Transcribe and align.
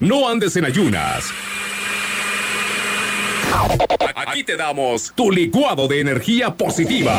No 0.00 0.28
andes 0.28 0.56
en 0.56 0.64
ayunas. 0.64 1.30
Aquí 4.14 4.44
te 4.44 4.56
damos 4.56 5.12
tu 5.14 5.30
licuado 5.30 5.86
de 5.88 6.00
energía 6.00 6.54
positiva. 6.54 7.14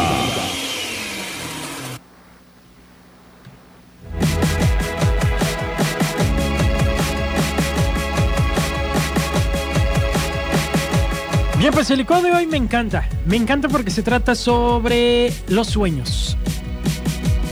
Bien, 11.58 11.74
pues 11.74 11.90
el 11.90 11.98
licuado 11.98 12.24
de 12.24 12.32
hoy 12.32 12.46
me 12.46 12.58
encanta. 12.58 13.10
Me 13.26 13.38
encanta 13.38 13.70
porque 13.70 13.90
se 13.90 14.04
trata 14.04 14.36
sobre 14.36 15.34
los 15.48 15.68
sueños. 15.68 16.38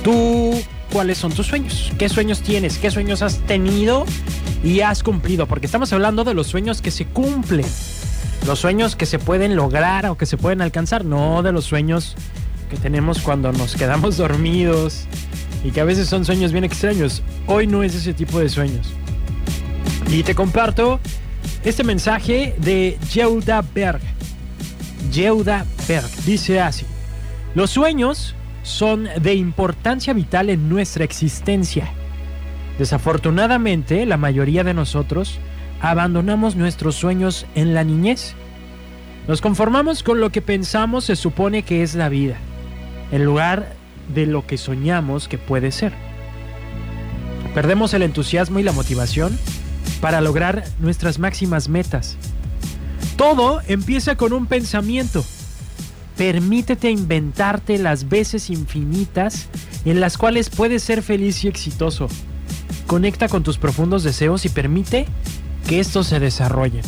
¿Tú 0.03 0.53
cuáles 0.91 1.17
son 1.17 1.31
tus 1.31 1.47
sueños? 1.47 1.91
¿Qué 1.97 2.09
sueños 2.09 2.41
tienes? 2.41 2.77
¿Qué 2.77 2.91
sueños 2.91 3.23
has 3.23 3.39
tenido 3.47 4.05
y 4.63 4.81
has 4.81 5.03
cumplido? 5.03 5.47
Porque 5.47 5.65
estamos 5.65 5.91
hablando 5.93 6.23
de 6.23 6.33
los 6.33 6.47
sueños 6.47 6.81
que 6.81 6.91
se 6.91 7.05
cumplen. 7.05 7.65
Los 8.45 8.59
sueños 8.59 8.95
que 8.95 9.05
se 9.05 9.20
pueden 9.20 9.55
lograr 9.55 10.05
o 10.07 10.17
que 10.17 10.25
se 10.25 10.38
pueden 10.38 10.61
alcanzar, 10.61 11.05
no 11.05 11.43
de 11.43 11.51
los 11.51 11.65
sueños 11.65 12.15
que 12.70 12.77
tenemos 12.77 13.20
cuando 13.20 13.51
nos 13.51 13.75
quedamos 13.75 14.17
dormidos 14.17 15.05
y 15.63 15.71
que 15.71 15.81
a 15.81 15.85
veces 15.85 16.07
son 16.07 16.25
sueños 16.25 16.51
bien 16.51 16.63
extraños. 16.63 17.21
Hoy 17.48 17.67
no 17.67 17.84
es 17.84 17.95
ese 17.95 18.13
tipo 18.13 18.39
de 18.39 18.49
sueños. 18.49 18.93
Y 20.09 20.23
te 20.23 20.35
comparto 20.35 20.99
este 21.63 21.84
mensaje 21.84 22.55
de 22.57 22.98
Yehuda 23.13 23.63
Berg. 23.73 24.01
Yehuda 25.12 25.65
Berg 25.87 26.09
dice 26.25 26.59
así: 26.59 26.85
Los 27.55 27.71
sueños 27.71 28.35
son 28.63 29.07
de 29.21 29.34
importancia 29.35 30.13
vital 30.13 30.49
en 30.49 30.70
nuestra 30.70 31.03
existencia. 31.03 31.91
Desafortunadamente, 32.77 34.05
la 34.05 34.18
mayoría 34.18 34.63
de 34.63 34.73
nosotros 34.73 35.40
abandonamos 35.82 36.55
nuestros 36.55 36.96
sueños 36.96 37.46
en 37.55 37.73
la 37.73 37.84
niñez. 37.84 38.35
Nos 39.27 39.41
conformamos 39.41 40.02
con 40.02 40.20
lo 40.20 40.32
que 40.32 40.41
pensamos 40.41 41.05
se 41.05 41.15
supone 41.15 41.63
que 41.63 41.84
es 41.84 41.96
la 41.96 42.10
vida, 42.10 42.35
en 43.12 43.26
lugar 43.26 43.74
de 44.13 44.26
lo 44.26 44.46
que 44.46 44.57
soñamos 44.57 45.27
que 45.27 45.38
puede 45.38 45.71
ser. 45.71 45.93
Perdemos 47.54 47.93
el 47.93 48.02
entusiasmo 48.02 48.60
y 48.60 48.63
la 48.63 48.71
motivación 48.71 49.37
para 50.02 50.21
lograr 50.21 50.63
nuestras 50.80 51.20
máximas 51.20 51.70
metas. 51.70 52.18
Todo 53.15 53.62
empieza 53.68 54.15
con 54.15 54.34
un 54.34 54.48
pensamiento. 54.48 55.24
Permítete 56.18 56.90
inventarte 56.90 57.77
las 57.77 58.10
veces 58.10 58.49
infinitas 58.49 59.48
en 59.85 59.99
las 59.99 60.18
cuales 60.18 60.49
puedes 60.49 60.84
ser 60.84 61.04
feliz 61.04 61.43
y 61.43 61.48
exitoso. 61.48 62.08
Conecta 62.94 63.27
con 63.27 63.41
tus 63.41 63.58
profundos 63.58 64.03
deseos 64.03 64.46
y 64.46 64.50
permite 64.50 65.08
que 65.68 65.80
estos 65.80 66.06
se 66.06 66.19
desarrollen. 66.19 66.84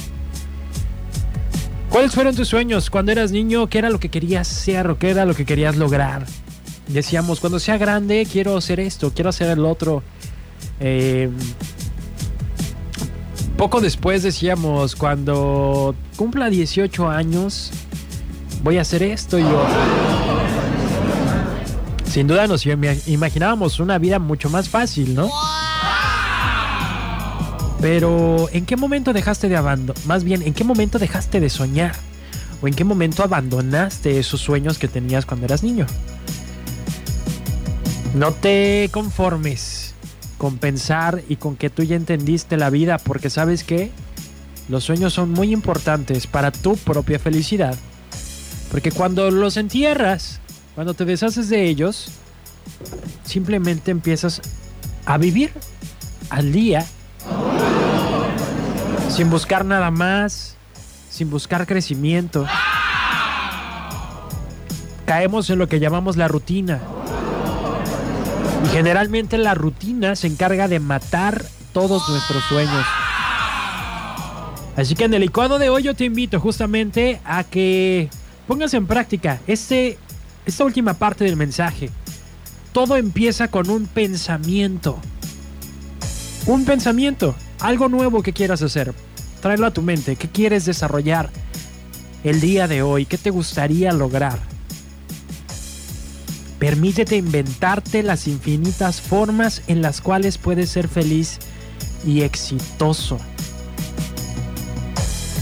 ¿Cuáles 1.89 2.13
fueron 2.13 2.35
tus 2.35 2.47
sueños 2.47 2.91
cuando 2.91 3.11
eras 3.11 3.31
niño? 3.31 3.65
¿Qué 3.65 3.79
era 3.79 3.89
lo 3.89 3.99
que 3.99 4.09
querías 4.09 4.47
ser 4.47 4.87
o 4.87 4.99
qué 4.99 5.09
era 5.09 5.25
lo 5.25 5.33
que 5.33 5.45
querías 5.45 5.77
lograr? 5.77 6.27
Decíamos, 6.87 7.39
cuando 7.39 7.57
sea 7.57 7.79
grande 7.79 8.27
quiero 8.31 8.55
hacer 8.55 8.79
esto, 8.79 9.13
quiero 9.15 9.31
hacer 9.31 9.49
el 9.49 9.65
otro. 9.65 10.03
Eh, 10.79 11.31
poco 13.57 13.81
después 13.81 14.21
decíamos, 14.21 14.95
cuando 14.95 15.95
cumpla 16.17 16.51
18 16.51 17.09
años, 17.09 17.71
voy 18.61 18.77
a 18.77 18.81
hacer 18.81 19.01
esto 19.01 19.39
y 19.39 19.43
otro. 19.43 19.65
Sin 22.05 22.27
duda 22.27 22.45
nos 22.45 22.63
imaginábamos 23.07 23.79
una 23.79 23.97
vida 23.97 24.19
mucho 24.19 24.51
más 24.51 24.69
fácil, 24.69 25.15
¿no? 25.15 25.31
Pero, 27.81 28.49
¿en 28.51 28.65
qué 28.65 28.77
momento 28.77 29.13
dejaste 29.13 29.49
de 29.49 29.57
abandonar? 29.57 30.05
Más 30.05 30.23
bien, 30.23 30.41
¿en 30.41 30.53
qué 30.53 30.63
momento 30.63 30.99
dejaste 30.99 31.39
de 31.39 31.49
soñar? 31.49 31.95
¿O 32.61 32.67
en 32.67 32.73
qué 32.73 32.83
momento 32.83 33.23
abandonaste 33.23 34.17
esos 34.19 34.41
sueños 34.41 34.77
que 34.79 34.87
tenías 34.87 35.25
cuando 35.25 35.45
eras 35.45 35.61
niño? 35.61 35.85
No 38.15 38.31
te 38.31 38.89
conformes 38.91 39.93
con 40.37 40.57
pensar 40.57 41.23
y 41.27 41.35
con 41.35 41.55
que 41.55 41.69
tú 41.69 41.83
ya 41.83 41.95
entendiste 41.95 42.57
la 42.57 42.69
vida, 42.69 42.97
porque 42.97 43.29
sabes 43.29 43.63
que 43.63 43.91
los 44.69 44.83
sueños 44.83 45.13
son 45.13 45.31
muy 45.31 45.51
importantes 45.51 46.27
para 46.27 46.51
tu 46.51 46.77
propia 46.77 47.19
felicidad. 47.19 47.75
Porque 48.71 48.91
cuando 48.91 49.31
los 49.31 49.57
entierras, 49.57 50.39
cuando 50.75 50.93
te 50.93 51.05
deshaces 51.05 51.49
de 51.49 51.67
ellos, 51.67 52.09
simplemente 53.25 53.91
empiezas 53.91 54.41
a 55.05 55.17
vivir 55.17 55.51
al 56.29 56.51
día 56.51 56.85
sin 59.09 59.29
buscar 59.29 59.65
nada 59.65 59.91
más, 59.91 60.55
sin 61.09 61.29
buscar 61.29 61.65
crecimiento. 61.65 62.45
Caemos 65.05 65.49
en 65.49 65.59
lo 65.59 65.67
que 65.67 65.79
llamamos 65.79 66.17
la 66.17 66.27
rutina. 66.27 66.81
Y 68.65 68.67
generalmente 68.69 69.37
la 69.37 69.53
rutina 69.53 70.15
se 70.15 70.27
encarga 70.27 70.67
de 70.67 70.79
matar 70.79 71.45
todos 71.73 72.09
nuestros 72.09 72.43
sueños. 72.45 72.85
Así 74.75 74.95
que 74.95 75.05
en 75.05 75.13
el 75.13 75.21
licuado 75.21 75.57
de 75.59 75.69
hoy 75.69 75.83
yo 75.83 75.93
te 75.93 76.05
invito 76.05 76.39
justamente 76.39 77.21
a 77.23 77.43
que 77.43 78.09
pongas 78.47 78.73
en 78.73 78.87
práctica 78.87 79.39
este, 79.47 79.97
esta 80.45 80.65
última 80.65 80.95
parte 80.95 81.23
del 81.23 81.37
mensaje. 81.37 81.89
Todo 82.73 82.97
empieza 82.97 83.47
con 83.47 83.69
un 83.69 83.87
pensamiento. 83.87 84.99
Un 86.45 86.65
pensamiento, 86.65 87.35
algo 87.59 87.89
nuevo 87.89 88.21
que 88.21 88.33
quieras 88.33 88.61
hacer. 88.61 88.93
Tráelo 89.41 89.65
a 89.65 89.71
tu 89.71 89.81
mente. 89.81 90.15
¿Qué 90.15 90.27
quieres 90.27 90.65
desarrollar 90.65 91.29
el 92.23 92.41
día 92.41 92.67
de 92.67 92.81
hoy? 92.81 93.05
¿Qué 93.05 93.17
te 93.17 93.29
gustaría 93.29 93.91
lograr? 93.91 94.39
Permítete 96.59 97.17
inventarte 97.17 98.01
las 98.01 98.27
infinitas 98.27 99.01
formas 99.01 99.61
en 99.67 99.81
las 99.81 100.01
cuales 100.01 100.37
puedes 100.37 100.69
ser 100.69 100.87
feliz 100.87 101.39
y 102.05 102.21
exitoso. 102.21 103.19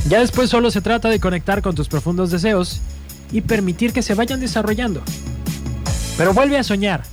Ya 0.09 0.19
después 0.19 0.49
solo 0.49 0.69
se 0.69 0.81
trata 0.81 1.09
de 1.09 1.19
conectar 1.19 1.61
con 1.61 1.75
tus 1.75 1.87
profundos 1.87 2.29
deseos 2.29 2.81
y 3.31 3.41
permitir 3.41 3.93
que 3.93 4.01
se 4.01 4.15
vayan 4.15 4.39
desarrollando. 4.39 5.01
Pero 6.17 6.33
vuelve 6.33 6.57
a 6.57 6.63
soñar. 6.63 7.03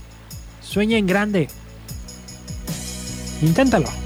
Sueña 0.60 0.99
en 0.99 1.06
grande. 1.06 1.49
Inténtalo. 3.43 4.00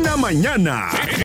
Buena 0.00 0.16
mañana. 0.16 1.10